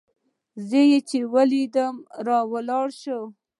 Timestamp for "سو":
3.01-3.19